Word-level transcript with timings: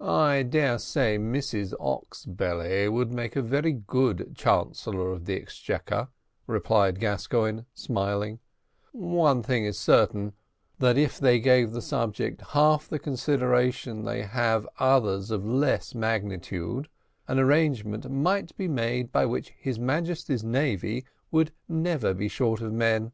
"I 0.00 0.42
dare 0.42 0.76
say 0.76 1.18
Mrs 1.18 1.72
Oxbelly 1.78 2.88
would 2.88 3.12
make 3.14 3.36
a 3.36 3.42
very 3.42 3.72
good 3.74 4.32
Chancellor 4.34 5.12
of 5.12 5.24
the 5.24 5.36
Exchequer," 5.36 6.08
replied 6.48 6.98
Gascoigne, 6.98 7.60
smiling; 7.72 8.40
"one 8.90 9.44
thing 9.44 9.64
is 9.64 9.78
certain, 9.78 10.32
that 10.80 10.98
if 10.98 11.20
they 11.20 11.38
gave 11.38 11.70
the 11.70 11.80
subject 11.80 12.40
half 12.40 12.88
the 12.88 12.98
consideration 12.98 14.04
they 14.04 14.24
have 14.24 14.66
others 14.80 15.30
of 15.30 15.46
less 15.46 15.94
magnitude, 15.94 16.88
an 17.28 17.38
arrangement 17.38 18.10
might 18.10 18.56
be 18.56 18.66
made 18.66 19.12
by 19.12 19.26
which 19.26 19.50
his 19.50 19.78
Majesty's 19.78 20.42
navy 20.42 21.04
would 21.30 21.52
never 21.68 22.12
be 22.12 22.26
short 22.26 22.60
of 22.60 22.72
men." 22.72 23.12